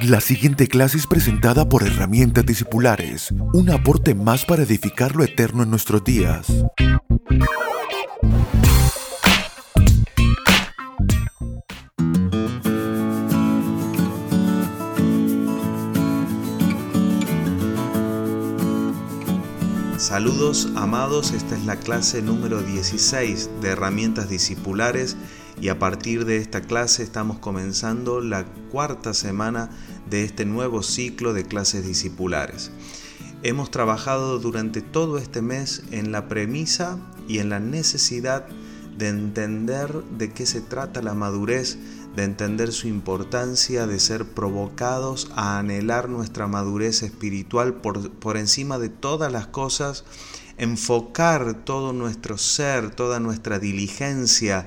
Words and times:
La 0.00 0.20
siguiente 0.20 0.66
clase 0.68 0.96
es 0.96 1.06
presentada 1.06 1.68
por 1.68 1.82
Herramientas 1.82 2.46
Discipulares, 2.46 3.30
un 3.52 3.70
aporte 3.70 4.14
más 4.14 4.44
para 4.44 4.62
edificar 4.62 5.14
lo 5.14 5.22
eterno 5.22 5.62
en 5.62 5.70
nuestros 5.70 6.02
días. 6.02 6.46
Saludos 19.98 20.68
amados, 20.74 21.32
esta 21.32 21.54
es 21.54 21.64
la 21.64 21.76
clase 21.76 22.22
número 22.22 22.62
16 22.62 23.50
de 23.60 23.68
Herramientas 23.68 24.28
Discipulares 24.28 25.16
y 25.62 25.68
a 25.68 25.78
partir 25.78 26.24
de 26.24 26.38
esta 26.38 26.60
clase 26.60 27.04
estamos 27.04 27.38
comenzando 27.38 28.20
la 28.20 28.46
cuarta 28.72 29.14
semana 29.14 29.70
de 30.10 30.24
este 30.24 30.44
nuevo 30.44 30.82
ciclo 30.82 31.32
de 31.34 31.44
clases 31.44 31.86
discipulares. 31.86 32.72
Hemos 33.44 33.70
trabajado 33.70 34.40
durante 34.40 34.82
todo 34.82 35.18
este 35.18 35.40
mes 35.40 35.84
en 35.92 36.10
la 36.10 36.26
premisa 36.26 36.98
y 37.28 37.38
en 37.38 37.48
la 37.48 37.60
necesidad 37.60 38.44
de 38.98 39.06
entender 39.06 40.02
de 40.18 40.32
qué 40.32 40.46
se 40.46 40.62
trata 40.62 41.00
la 41.00 41.14
madurez, 41.14 41.78
de 42.16 42.24
entender 42.24 42.72
su 42.72 42.88
importancia, 42.88 43.86
de 43.86 44.00
ser 44.00 44.24
provocados 44.24 45.30
a 45.36 45.60
anhelar 45.60 46.08
nuestra 46.08 46.48
madurez 46.48 47.04
espiritual 47.04 47.74
por, 47.74 48.10
por 48.10 48.36
encima 48.36 48.80
de 48.80 48.88
todas 48.88 49.30
las 49.30 49.46
cosas, 49.46 50.04
enfocar 50.58 51.62
todo 51.62 51.92
nuestro 51.92 52.36
ser, 52.36 52.90
toda 52.90 53.20
nuestra 53.20 53.60
diligencia, 53.60 54.66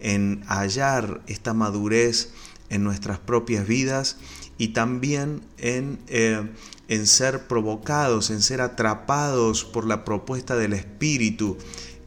en 0.00 0.42
hallar 0.46 1.20
esta 1.26 1.54
madurez 1.54 2.30
en 2.68 2.84
nuestras 2.84 3.18
propias 3.18 3.66
vidas 3.66 4.16
y 4.58 4.68
también 4.68 5.42
en, 5.58 5.98
eh, 6.08 6.48
en 6.88 7.06
ser 7.06 7.46
provocados, 7.46 8.30
en 8.30 8.42
ser 8.42 8.60
atrapados 8.60 9.64
por 9.64 9.86
la 9.86 10.04
propuesta 10.04 10.56
del 10.56 10.72
Espíritu, 10.72 11.56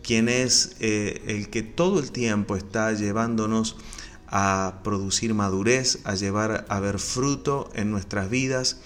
quien 0.03 0.30
es 0.30 0.75
eh, 0.80 1.23
el 1.27 1.49
que 1.49 1.64
todo 1.64 1.99
el 1.99 2.11
tiempo 2.11 2.55
está 2.55 2.94
llevándonos 2.94 3.77
a 4.27 4.81
producir 4.83 5.33
madurez, 5.33 5.99
a 6.03 6.16
llevar 6.16 6.66
a 6.69 6.80
ver 6.80 6.99
fruto 6.99 7.69
en 7.73 7.91
nuestras 7.91 8.30
vidas. 8.30 8.77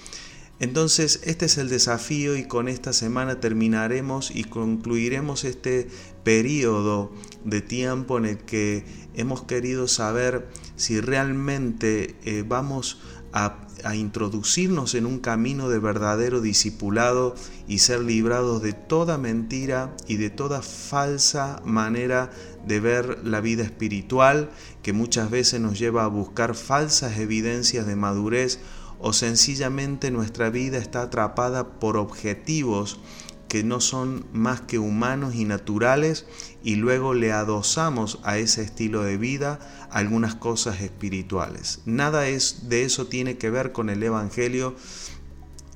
Entonces, 0.60 1.22
este 1.24 1.46
es 1.46 1.58
el 1.60 1.70
desafío 1.70 2.36
y 2.36 2.46
con 2.46 2.68
esta 2.68 2.92
semana 2.92 3.40
terminaremos 3.40 4.32
y 4.34 4.44
concluiremos 4.44 5.44
este 5.44 5.88
periodo 6.24 7.12
de 7.46 7.62
tiempo 7.62 8.18
en 8.18 8.26
el 8.26 8.38
que 8.40 8.84
hemos 9.14 9.44
querido 9.44 9.88
saber 9.88 10.48
si 10.76 11.00
realmente 11.00 12.16
eh, 12.26 12.44
vamos 12.48 13.00
a, 13.34 13.68
a, 13.84 13.96
introducirnos 13.96 14.96
en 14.96 15.06
un 15.06 15.20
camino 15.20 15.70
de 15.70 15.78
verdadero 15.78 16.42
discipulado 16.42 17.36
y 17.68 17.80
ser 17.80 18.00
librados 18.00 18.64
de 18.64 18.74
toda 18.74 19.20
mentira 19.20 19.96
y 20.08 20.16
de 20.16 20.32
toda 20.32 20.64
falsa 20.64 21.62
manera 21.66 22.32
de 22.66 22.80
ver 22.80 23.20
la 23.24 23.42
vida 23.42 23.64
espiritual 23.64 24.50
que 24.82 24.92
muchas 24.92 25.30
veces 25.30 25.62
nos 25.62 25.78
lleva 25.78 26.04
a 26.04 26.08
buscar 26.08 26.56
falsas 26.56 27.20
evidencias 27.20 27.86
de 27.86 27.96
madurez 27.96 28.60
o 29.00 29.14
sencillamente 29.14 30.12
nuestra 30.12 30.50
vida 30.50 30.78
está 30.78 31.04
atrapada 31.04 31.80
por 31.80 31.98
objetivos 31.98 33.00
que 33.48 33.64
no 33.64 33.80
son 33.80 34.26
más 34.34 34.62
que 34.62 34.78
humanos 34.80 35.36
y 35.36 35.46
naturales 35.46 36.26
y 36.64 36.76
luego 36.76 37.14
le 37.14 37.32
adosamos 37.32 38.20
a 38.24 38.38
ese 38.38 38.62
estilo 38.62 39.04
de 39.04 39.18
vida 39.18 39.60
algunas 39.90 40.36
cosas 40.36 40.82
espirituales. 40.82 41.80
Nada 41.86 42.28
es, 42.28 42.68
de 42.70 42.84
eso 42.84 43.08
tiene 43.08 43.38
que 43.38 43.50
ver 43.50 43.72
con 43.72 43.90
el 43.90 44.04
Evangelio, 44.04 44.76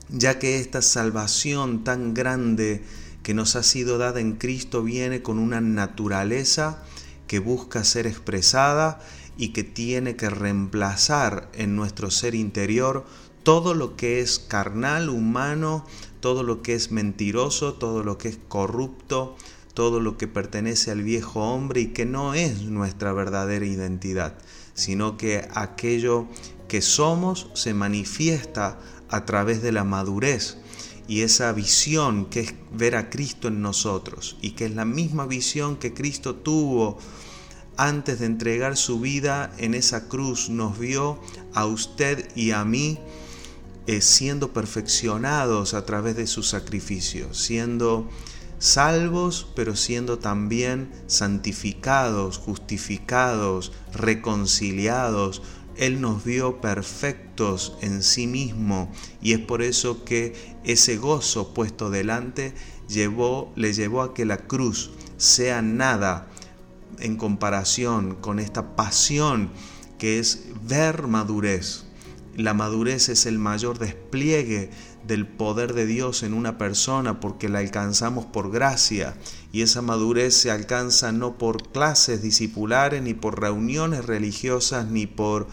ya 0.09 0.37
que 0.37 0.59
esta 0.59 0.81
salvación 0.81 1.83
tan 1.83 2.13
grande 2.13 2.83
que 3.23 3.33
nos 3.33 3.55
ha 3.55 3.63
sido 3.63 3.97
dada 3.97 4.19
en 4.19 4.33
Cristo 4.33 4.83
viene 4.83 5.21
con 5.21 5.39
una 5.39 5.61
naturaleza 5.61 6.83
que 7.27 7.39
busca 7.39 7.85
ser 7.85 8.07
expresada 8.07 8.99
y 9.37 9.49
que 9.49 9.63
tiene 9.63 10.15
que 10.15 10.29
reemplazar 10.29 11.49
en 11.53 11.75
nuestro 11.75 12.11
ser 12.11 12.35
interior 12.35 13.05
todo 13.43 13.73
lo 13.73 13.95
que 13.95 14.21
es 14.21 14.39
carnal, 14.39 15.09
humano, 15.09 15.85
todo 16.19 16.43
lo 16.43 16.61
que 16.61 16.75
es 16.75 16.91
mentiroso, 16.91 17.73
todo 17.73 18.03
lo 18.03 18.17
que 18.17 18.29
es 18.29 18.39
corrupto, 18.47 19.35
todo 19.73 19.99
lo 19.99 20.17
que 20.17 20.27
pertenece 20.27 20.91
al 20.91 21.03
viejo 21.03 21.41
hombre 21.41 21.81
y 21.81 21.87
que 21.87 22.05
no 22.05 22.33
es 22.33 22.63
nuestra 22.63 23.13
verdadera 23.13 23.65
identidad, 23.65 24.37
sino 24.73 25.17
que 25.17 25.47
aquello 25.53 26.27
que 26.67 26.81
somos 26.81 27.49
se 27.53 27.73
manifiesta 27.73 28.79
a 29.09 29.25
través 29.25 29.61
de 29.61 29.71
la 29.71 29.83
madurez 29.83 30.57
y 31.07 31.21
esa 31.21 31.51
visión 31.51 32.25
que 32.25 32.41
es 32.41 32.53
ver 32.71 32.95
a 32.95 33.09
Cristo 33.09 33.47
en 33.47 33.61
nosotros 33.61 34.37
y 34.41 34.51
que 34.51 34.65
es 34.65 34.75
la 34.75 34.85
misma 34.85 35.25
visión 35.25 35.75
que 35.75 35.93
Cristo 35.93 36.35
tuvo 36.35 36.97
antes 37.81 38.19
de 38.19 38.27
entregar 38.27 38.77
su 38.77 38.99
vida 38.99 39.51
en 39.57 39.73
esa 39.73 40.07
cruz, 40.07 40.49
nos 40.51 40.77
vio 40.77 41.19
a 41.55 41.65
usted 41.65 42.29
y 42.35 42.51
a 42.51 42.63
mí 42.63 42.99
eh, 43.87 44.01
siendo 44.01 44.53
perfeccionados 44.53 45.73
a 45.73 45.83
través 45.83 46.15
de 46.15 46.27
su 46.27 46.43
sacrificio, 46.43 47.33
siendo 47.33 48.07
salvos, 48.59 49.47
pero 49.55 49.75
siendo 49.75 50.19
también 50.19 50.91
santificados, 51.07 52.37
justificados, 52.37 53.71
reconciliados. 53.95 55.41
Él 55.75 56.01
nos 56.01 56.23
vio 56.23 56.61
perfectos 56.61 57.73
en 57.81 58.03
sí 58.03 58.27
mismo 58.27 58.91
y 59.23 59.33
es 59.33 59.39
por 59.39 59.63
eso 59.63 60.05
que 60.05 60.35
ese 60.63 60.97
gozo 60.97 61.55
puesto 61.55 61.89
delante 61.89 62.53
llevó, 62.87 63.51
le 63.55 63.73
llevó 63.73 64.03
a 64.03 64.13
que 64.13 64.25
la 64.25 64.37
cruz 64.37 64.91
sea 65.17 65.63
nada 65.63 66.30
en 66.99 67.17
comparación 67.17 68.15
con 68.15 68.39
esta 68.39 68.75
pasión 68.75 69.49
que 69.97 70.19
es 70.19 70.45
ver 70.63 71.07
madurez, 71.07 71.85
la 72.35 72.53
madurez 72.53 73.09
es 73.09 73.25
el 73.25 73.37
mayor 73.39 73.77
despliegue 73.77 74.69
del 75.05 75.27
poder 75.27 75.73
de 75.73 75.85
Dios 75.85 76.23
en 76.23 76.33
una 76.33 76.57
persona 76.57 77.19
porque 77.19 77.49
la 77.49 77.59
alcanzamos 77.59 78.25
por 78.25 78.51
gracia. 78.51 79.15
Y 79.51 79.63
esa 79.63 79.81
madurez 79.81 80.35
se 80.35 80.49
alcanza 80.49 81.11
no 81.11 81.37
por 81.37 81.71
clases 81.71 82.21
discipulares 82.21 83.01
ni 83.01 83.13
por 83.13 83.41
reuniones 83.41 84.05
religiosas 84.05 84.87
ni 84.87 85.07
por 85.07 85.47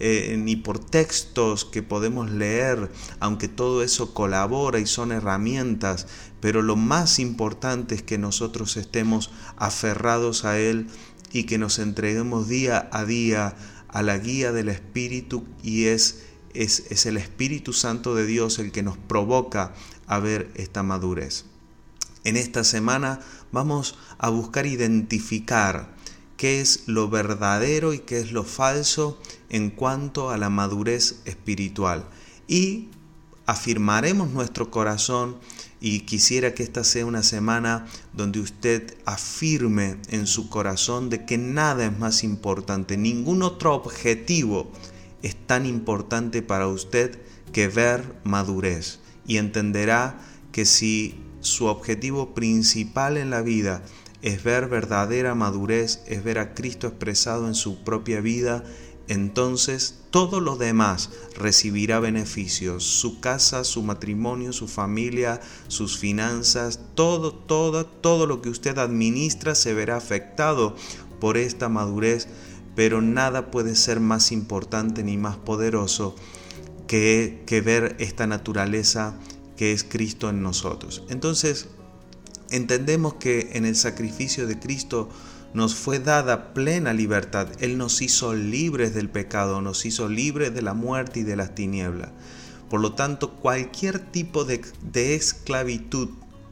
eh, 0.00 0.36
ni 0.38 0.56
por 0.56 0.78
textos 0.78 1.64
que 1.64 1.82
podemos 1.82 2.30
leer, 2.30 2.90
aunque 3.20 3.48
todo 3.48 3.82
eso 3.82 4.12
colabora 4.12 4.80
y 4.80 4.86
son 4.86 5.12
herramientas, 5.12 6.06
pero 6.40 6.62
lo 6.62 6.76
más 6.76 7.18
importante 7.18 7.94
es 7.94 8.02
que 8.02 8.18
nosotros 8.18 8.76
estemos 8.76 9.30
aferrados 9.56 10.44
a 10.44 10.58
Él 10.58 10.88
y 11.32 11.44
que 11.44 11.58
nos 11.58 11.78
entreguemos 11.78 12.48
día 12.48 12.88
a 12.92 13.04
día 13.04 13.56
a 13.88 14.02
la 14.02 14.18
guía 14.18 14.52
del 14.52 14.68
Espíritu 14.68 15.44
y 15.62 15.84
es, 15.84 16.24
es, 16.52 16.84
es 16.90 17.06
el 17.06 17.16
Espíritu 17.16 17.72
Santo 17.72 18.14
de 18.14 18.26
Dios 18.26 18.58
el 18.58 18.72
que 18.72 18.82
nos 18.82 18.98
provoca 18.98 19.74
a 20.06 20.18
ver 20.18 20.50
esta 20.54 20.82
madurez. 20.82 21.44
En 22.24 22.36
esta 22.36 22.64
semana 22.64 23.20
vamos 23.52 23.96
a 24.18 24.30
buscar 24.30 24.66
identificar 24.66 25.94
qué 26.44 26.60
es 26.60 26.82
lo 26.84 27.08
verdadero 27.08 27.94
y 27.94 28.00
qué 28.00 28.20
es 28.20 28.30
lo 28.30 28.44
falso 28.44 29.18
en 29.48 29.70
cuanto 29.70 30.28
a 30.28 30.36
la 30.36 30.50
madurez 30.50 31.22
espiritual. 31.24 32.04
Y 32.46 32.90
afirmaremos 33.46 34.28
nuestro 34.28 34.70
corazón 34.70 35.38
y 35.80 36.00
quisiera 36.00 36.52
que 36.52 36.62
esta 36.62 36.84
sea 36.84 37.06
una 37.06 37.22
semana 37.22 37.86
donde 38.12 38.40
usted 38.40 38.94
afirme 39.06 39.96
en 40.10 40.26
su 40.26 40.50
corazón 40.50 41.08
de 41.08 41.24
que 41.24 41.38
nada 41.38 41.86
es 41.86 41.98
más 41.98 42.22
importante, 42.22 42.98
ningún 42.98 43.42
otro 43.42 43.74
objetivo 43.74 44.70
es 45.22 45.34
tan 45.46 45.64
importante 45.64 46.42
para 46.42 46.66
usted 46.66 47.22
que 47.54 47.68
ver 47.68 48.20
madurez. 48.22 48.98
Y 49.26 49.38
entenderá 49.38 50.20
que 50.52 50.66
si 50.66 51.14
su 51.40 51.64
objetivo 51.64 52.34
principal 52.34 53.16
en 53.16 53.30
la 53.30 53.40
vida 53.40 53.82
es 54.24 54.42
ver 54.42 54.68
verdadera 54.68 55.34
madurez, 55.34 56.02
es 56.06 56.24
ver 56.24 56.38
a 56.38 56.54
Cristo 56.54 56.86
expresado 56.86 57.46
en 57.46 57.54
su 57.54 57.84
propia 57.84 58.22
vida, 58.22 58.64
entonces 59.06 60.00
todo 60.08 60.40
lo 60.40 60.56
demás 60.56 61.10
recibirá 61.36 62.00
beneficios, 62.00 62.84
su 62.84 63.20
casa, 63.20 63.64
su 63.64 63.82
matrimonio, 63.82 64.54
su 64.54 64.66
familia, 64.66 65.42
sus 65.68 65.98
finanzas, 65.98 66.80
todo, 66.94 67.34
todo, 67.34 67.84
todo 67.84 68.26
lo 68.26 68.40
que 68.40 68.48
usted 68.48 68.78
administra 68.78 69.54
se 69.54 69.74
verá 69.74 69.98
afectado 69.98 70.74
por 71.20 71.36
esta 71.36 71.68
madurez, 71.68 72.26
pero 72.74 73.02
nada 73.02 73.50
puede 73.50 73.74
ser 73.74 74.00
más 74.00 74.32
importante 74.32 75.04
ni 75.04 75.18
más 75.18 75.36
poderoso 75.36 76.16
que, 76.86 77.42
que 77.44 77.60
ver 77.60 77.94
esta 77.98 78.26
naturaleza 78.26 79.18
que 79.58 79.72
es 79.72 79.84
Cristo 79.84 80.30
en 80.30 80.42
nosotros. 80.42 81.02
Entonces, 81.10 81.68
entendemos 82.50 83.14
que 83.14 83.50
en 83.54 83.64
el 83.64 83.76
sacrificio 83.76 84.46
de 84.46 84.58
Cristo 84.58 85.08
nos 85.54 85.76
fue 85.76 86.00
dada 86.00 86.52
plena 86.52 86.92
libertad. 86.92 87.48
Él 87.60 87.78
nos 87.78 88.02
hizo 88.02 88.34
libres 88.34 88.92
del 88.92 89.08
pecado, 89.08 89.62
nos 89.62 89.86
hizo 89.86 90.08
libres 90.08 90.52
de 90.52 90.62
la 90.62 90.74
muerte 90.74 91.20
y 91.20 91.22
de 91.22 91.36
las 91.36 91.54
tinieblas. 91.54 92.10
Por 92.68 92.80
lo 92.80 92.94
tanto, 92.94 93.34
cualquier 93.34 94.00
tipo 94.00 94.44
de, 94.44 94.60
esclavitud 95.14 96.08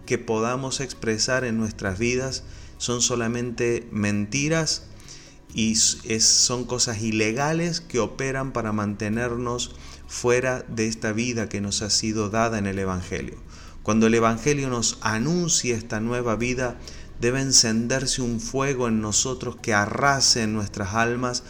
que 0.07 0.19
podamos 0.19 0.81
expresar 0.81 1.45
en 1.45 1.59
nuestras 1.59 1.99
vidas 1.99 2.45
son 2.79 3.03
solamente 3.03 3.89
mentiras 3.91 4.85
y 5.53 5.75
son 5.75 6.65
cosas 6.65 7.03
ilegales 7.03 7.81
que 7.81 7.99
operan 7.99 8.53
para 8.53 8.73
mantenernos 8.73 9.75
fuera 10.07 10.63
de 10.69 10.87
esta 10.87 11.13
vida 11.13 11.49
que 11.49 11.61
nos 11.61 11.83
ha 11.83 11.91
sido 11.91 12.31
dada 12.31 12.59
en 12.59 12.67
el 12.67 12.79
Evangelio. 12.79 13.37
Cuando 13.83 14.07
el 14.07 14.15
Evangelio 14.15 14.69
nos 14.69 14.99
anuncia 15.01 15.77
esta 15.77 16.01
nueva 16.01 16.37
vida, 16.37 16.77
debe 17.21 17.41
encenderse 17.41 18.23
un 18.23 18.41
fuego 18.41 18.89
en 18.89 19.01
nosotros 19.01 19.57
que 19.57 19.75
arrase 19.75 20.43
en 20.43 20.53
nuestras 20.53 20.95
almas 20.95 21.43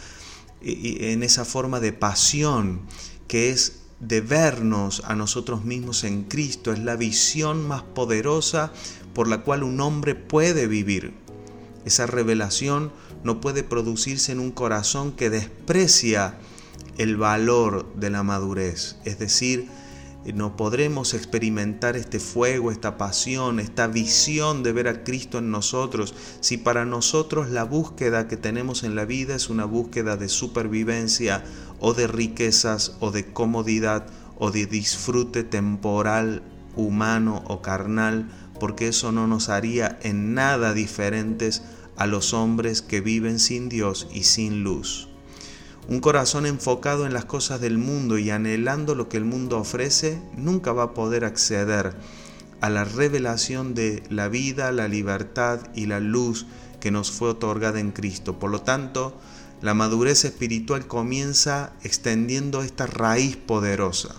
en 0.61 1.23
esa 1.23 1.45
forma 1.45 1.79
de 1.79 1.93
pasión 1.93 2.81
que 3.27 3.49
es 3.49 3.81
de 3.99 4.21
vernos 4.21 5.01
a 5.05 5.15
nosotros 5.15 5.63
mismos 5.63 6.03
en 6.03 6.23
Cristo. 6.23 6.71
Es 6.71 6.79
la 6.79 6.95
visión 6.95 7.67
más 7.67 7.83
poderosa 7.83 8.71
por 9.13 9.27
la 9.27 9.41
cual 9.41 9.63
un 9.63 9.79
hombre 9.81 10.15
puede 10.15 10.67
vivir. 10.67 11.13
Esa 11.85 12.07
revelación 12.07 12.91
no 13.23 13.41
puede 13.41 13.63
producirse 13.63 14.31
en 14.31 14.39
un 14.39 14.51
corazón 14.51 15.11
que 15.11 15.29
desprecia 15.29 16.35
el 16.97 17.17
valor 17.17 17.93
de 17.95 18.09
la 18.09 18.23
madurez, 18.23 18.97
es 19.05 19.19
decir, 19.19 19.67
no 20.31 20.55
podremos 20.55 21.13
experimentar 21.13 21.97
este 21.97 22.19
fuego, 22.19 22.71
esta 22.71 22.97
pasión, 22.97 23.59
esta 23.59 23.87
visión 23.87 24.63
de 24.63 24.71
ver 24.71 24.87
a 24.87 25.03
Cristo 25.03 25.39
en 25.39 25.51
nosotros 25.51 26.15
si 26.39 26.57
para 26.57 26.85
nosotros 26.85 27.49
la 27.49 27.65
búsqueda 27.65 28.29
que 28.29 28.37
tenemos 28.37 28.83
en 28.83 28.95
la 28.95 29.03
vida 29.03 29.35
es 29.35 29.49
una 29.49 29.65
búsqueda 29.65 30.15
de 30.15 30.29
supervivencia 30.29 31.43
o 31.79 31.93
de 31.93 32.07
riquezas 32.07 32.95
o 33.01 33.11
de 33.11 33.33
comodidad 33.33 34.05
o 34.37 34.51
de 34.51 34.65
disfrute 34.65 35.43
temporal, 35.43 36.41
humano 36.75 37.43
o 37.47 37.61
carnal, 37.61 38.29
porque 38.59 38.87
eso 38.87 39.11
no 39.11 39.27
nos 39.27 39.49
haría 39.49 39.99
en 40.03 40.33
nada 40.33 40.73
diferentes 40.73 41.63
a 41.97 42.07
los 42.07 42.33
hombres 42.33 42.81
que 42.81 43.01
viven 43.01 43.39
sin 43.39 43.67
Dios 43.69 44.07
y 44.13 44.23
sin 44.23 44.63
luz. 44.63 45.12
Un 45.87 45.99
corazón 45.99 46.45
enfocado 46.45 47.05
en 47.05 47.13
las 47.13 47.25
cosas 47.25 47.59
del 47.59 47.77
mundo 47.77 48.17
y 48.17 48.29
anhelando 48.29 48.95
lo 48.95 49.09
que 49.09 49.17
el 49.17 49.25
mundo 49.25 49.57
ofrece 49.57 50.21
nunca 50.37 50.71
va 50.71 50.83
a 50.83 50.93
poder 50.93 51.25
acceder 51.25 51.95
a 52.61 52.69
la 52.69 52.85
revelación 52.85 53.73
de 53.73 54.03
la 54.09 54.29
vida, 54.29 54.71
la 54.71 54.87
libertad 54.87 55.59
y 55.75 55.87
la 55.87 55.99
luz 55.99 56.45
que 56.79 56.91
nos 56.91 57.11
fue 57.11 57.29
otorgada 57.29 57.81
en 57.81 57.91
Cristo. 57.91 58.39
Por 58.39 58.51
lo 58.51 58.61
tanto, 58.61 59.19
la 59.61 59.73
madurez 59.73 60.23
espiritual 60.23 60.87
comienza 60.87 61.73
extendiendo 61.83 62.61
esta 62.61 62.85
raíz 62.85 63.35
poderosa. 63.35 64.15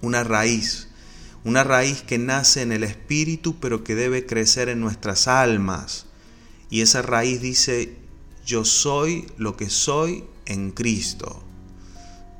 Una 0.00 0.24
raíz, 0.24 0.88
una 1.44 1.64
raíz 1.64 2.02
que 2.02 2.18
nace 2.18 2.62
en 2.62 2.72
el 2.72 2.84
espíritu 2.84 3.60
pero 3.60 3.84
que 3.84 3.94
debe 3.94 4.24
crecer 4.24 4.70
en 4.70 4.80
nuestras 4.80 5.28
almas. 5.28 6.06
Y 6.70 6.80
esa 6.80 7.02
raíz 7.02 7.42
dice, 7.42 7.98
yo 8.46 8.64
soy 8.64 9.26
lo 9.36 9.56
que 9.56 9.68
soy 9.68 10.24
en 10.52 10.70
Cristo. 10.70 11.42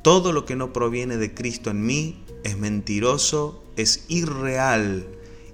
Todo 0.02 0.32
lo 0.32 0.44
que 0.44 0.56
no 0.56 0.72
proviene 0.72 1.16
de 1.16 1.32
Cristo 1.32 1.70
en 1.70 1.86
mí 1.86 2.24
es 2.44 2.58
mentiroso, 2.58 3.62
es 3.76 4.04
irreal 4.08 5.06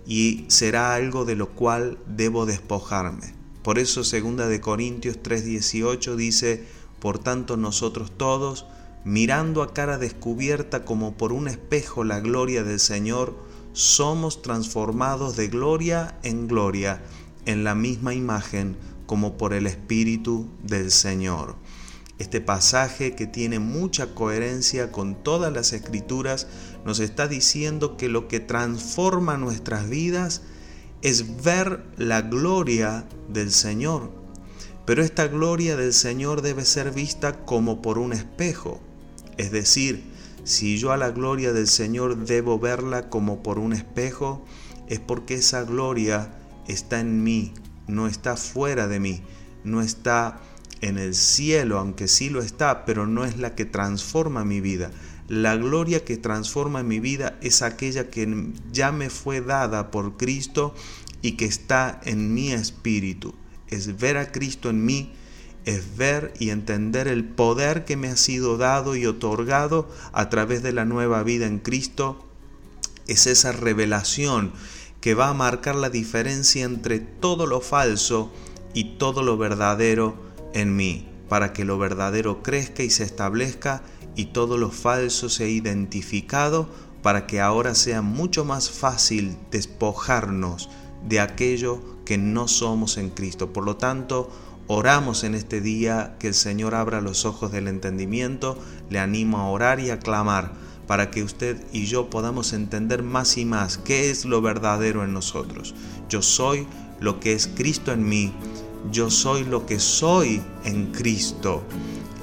y 0.07 0.47
será 0.49 0.95
algo 0.95 1.27
de 1.27 1.37
lo 1.37 1.51
cual 1.51 1.99
debo 2.07 2.47
despojarme. 2.47 3.35
Por 3.63 3.79
eso 3.79 4.05
segunda 4.05 4.49
de 4.49 4.61
Corintios 4.63 5.19
3:18 5.23 6.17
dice, 6.17 6.65
"Por 6.99 7.19
tanto 7.19 7.59
nosotros 7.59 8.11
todos, 8.17 8.65
mirando 9.05 9.63
a 9.63 9.75
cara 9.75 9.99
descubierta 9.99 10.87
como 10.87 11.13
por 11.15 11.33
un 11.33 11.49
espejo 11.49 12.03
la 12.03 12.21
gloria 12.21 12.65
del 12.65 12.81
Señor, 12.81 13.37
somos 13.75 14.41
transformados 14.41 15.37
de 15.37 15.49
gloria 15.49 16.19
en 16.23 16.49
gloria 16.49 17.03
en 17.45 17.65
la 17.65 17.75
misma 17.75 18.15
imagen 18.15 18.77
como 19.07 19.37
por 19.37 19.53
el 19.53 19.67
Espíritu 19.67 20.49
del 20.63 20.91
Señor." 20.91 21.57
Este 22.19 22.41
pasaje 22.41 23.15
que 23.15 23.27
tiene 23.27 23.61
mucha 23.61 24.15
coherencia 24.15 24.91
con 24.91 25.15
todas 25.15 25.53
las 25.53 25.73
escrituras 25.73 26.49
nos 26.85 26.99
está 26.99 27.29
diciendo 27.29 27.97
que 27.97 28.09
lo 28.09 28.27
que 28.27 28.41
transforma 28.41 29.37
nuestras 29.37 29.89
vidas 29.89 30.43
es 31.03 31.43
ver 31.45 31.85
la 31.97 32.23
gloria 32.23 33.07
del 33.29 33.53
Señor. 33.53 34.11
Pero 34.85 35.03
esta 35.03 35.29
gloria 35.29 35.77
del 35.77 35.93
Señor 35.93 36.43
debe 36.43 36.65
ser 36.65 36.91
vista 36.91 37.45
como 37.45 37.83
por 37.83 37.99
un 37.99 38.13
espejo. 38.13 38.81
Es 39.37 39.53
decir, 39.53 40.03
si 40.43 40.79
yo 40.79 40.93
a 40.93 40.97
la 40.97 41.11
gloria 41.11 41.53
del 41.53 41.69
Señor 41.69 42.25
debo 42.25 42.59
verla 42.59 43.11
como 43.11 43.43
por 43.43 43.59
un 43.59 43.73
espejo, 43.73 44.45
es 44.89 44.99
porque 44.99 45.35
esa 45.35 45.63
gloria 45.63 46.35
está 46.67 47.01
en 47.01 47.23
mí, 47.23 47.53
no 47.87 48.09
está 48.09 48.37
fuera 48.37 48.89
de 48.89 48.99
mí, 48.99 49.23
no 49.63 49.83
está 49.83 50.41
en 50.81 50.99
el 50.99 51.15
cielo, 51.15 51.79
aunque 51.79 52.09
sí 52.09 52.31
lo 52.31 52.41
está, 52.41 52.85
pero 52.85 53.07
no 53.07 53.25
es 53.25 53.37
la 53.37 53.55
que 53.55 53.65
transforma 53.65 54.45
mi 54.45 54.61
vida. 54.61 54.91
La 55.29 55.57
gloria 55.57 56.05
que 56.05 56.17
transforma 56.17 56.83
mi 56.83 57.01
vida 57.01 57.39
es 57.43 57.63
aquella 57.63 58.09
que 58.09 58.53
ya 58.73 58.93
me 58.93 59.11
fue 59.11 59.41
dada 59.41 59.91
por 59.91 60.17
Cristo 60.17 60.75
y 61.21 61.33
que 61.33 61.45
está 61.45 62.01
en 62.05 62.33
mi 62.33 62.53
espíritu. 62.53 63.35
Es 63.69 63.99
ver 63.99 64.17
a 64.17 64.33
Cristo 64.33 64.71
en 64.71 64.85
mí, 64.85 65.13
es 65.67 65.97
ver 65.97 66.33
y 66.39 66.51
entender 66.51 67.09
el 67.09 67.25
poder 67.25 67.85
que 67.85 67.97
me 67.97 68.09
ha 68.09 68.17
sido 68.17 68.57
dado 68.57 68.97
y 68.97 69.05
otorgado 69.05 69.91
a 70.13 70.31
través 70.31 70.63
de 70.63 70.73
la 70.73 70.87
nueva 70.87 71.23
vida 71.23 71.47
en 71.47 71.59
Cristo. 71.59 72.25
Es 73.07 73.27
esa 73.27 73.53
revelación 73.53 74.53
que 75.03 75.15
va 75.15 75.29
a 75.29 75.35
marcar 75.35 75.75
la 75.75 75.91
diferencia 75.91 76.65
entre 76.65 77.01
todo 77.01 77.47
lo 77.47 77.61
falso 77.61 78.33
y 78.73 78.97
todo 78.97 79.23
lo 79.23 79.37
verdadero 79.37 80.28
en 80.61 80.77
mí, 80.77 81.09
para 81.29 81.53
que 81.53 81.65
lo 81.65 81.79
verdadero 81.79 82.43
crezca 82.43 82.83
y 82.83 82.91
se 82.91 83.05
establezca 83.05 83.83
y 84.17 84.27
todo 84.27 84.57
lo 84.59 84.71
falso 84.71 85.29
sea 85.29 85.49
identificado, 85.49 86.69
para 87.03 87.27
que 87.27 87.41
ahora 87.41 87.75
sea 87.75 88.03
mucho 88.03 88.45
más 88.45 88.71
fácil 88.71 89.37
despojarnos 89.51 90.69
de 91.09 91.21
aquello 91.21 91.81
que 92.05 92.19
no 92.19 92.49
somos 92.49 92.97
en 92.97 93.11
Cristo. 93.11 93.53
Por 93.53 93.65
lo 93.65 93.77
tanto, 93.77 94.31
oramos 94.67 95.23
en 95.25 95.35
este 95.35 95.61
día 95.61 96.17
que 96.19 96.29
el 96.29 96.35
Señor 96.35 96.75
abra 96.75 97.01
los 97.01 97.25
ojos 97.25 97.53
del 97.53 97.69
entendimiento, 97.69 98.59
le 98.91 98.99
animo 98.99 99.39
a 99.39 99.49
orar 99.49 99.79
y 99.81 99.91
a 99.91 100.01
clamar 100.01 100.53
para 100.89 101.11
que 101.11 101.23
usted 101.23 101.63
y 101.73 101.85
yo 101.85 102.11
podamos 102.11 102.53
entender 102.53 103.03
más 103.03 103.37
y 103.37 103.45
más 103.45 103.79
qué 103.79 104.11
es 104.11 104.25
lo 104.25 104.41
verdadero 104.41 105.05
en 105.05 105.13
nosotros. 105.13 105.75
Yo 106.09 106.23
soy 106.23 106.67
lo 106.99 107.21
que 107.21 107.35
es 107.35 107.47
Cristo 107.47 107.93
en 107.93 108.09
mí 108.09 108.33
yo 108.91 109.11
soy 109.11 109.45
lo 109.45 109.67
que 109.67 109.79
soy 109.79 110.43
en 110.65 110.87
Cristo. 110.93 111.63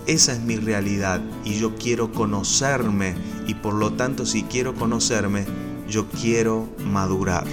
Esa 0.08 0.34
es 0.34 0.42
mi 0.42 0.58
realidad 0.58 1.22
y 1.44 1.56
yo 1.56 1.76
quiero 1.76 2.12
conocerme 2.12 3.16
y 3.48 3.56
por 3.56 3.74
lo 3.74 3.94
tanto 3.94 4.24
si 4.26 4.44
quiero 4.44 4.76
conocerme, 4.76 5.46
yo 5.90 6.08
quiero 6.08 6.70
madurar. 6.80 7.46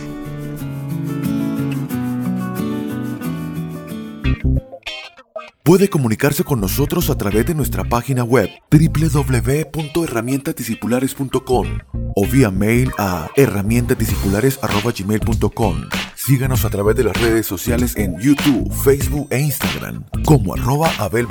Puede 5.64 5.88
comunicarse 5.88 6.44
con 6.44 6.60
nosotros 6.60 7.08
a 7.08 7.16
través 7.16 7.46
de 7.46 7.54
nuestra 7.54 7.84
página 7.84 8.24
web 8.24 8.50
www.herramientadiscipulares.com 8.70 11.66
o 12.14 12.26
vía 12.26 12.50
mail 12.50 12.92
a 12.98 13.30
herramientadiscipulares.com. 13.36 15.88
Síganos 16.24 16.64
a 16.64 16.70
través 16.70 16.94
de 16.94 17.02
las 17.02 17.20
redes 17.20 17.46
sociales 17.46 17.96
en 17.96 18.16
YouTube, 18.20 18.72
Facebook 18.84 19.26
e 19.30 19.40
Instagram 19.40 20.04
como 20.24 20.54
arroba 20.54 20.88
Abel 21.00 21.26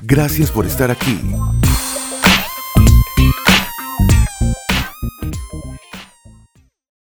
Gracias 0.00 0.50
por 0.50 0.64
estar 0.64 0.90
aquí. 0.90 1.20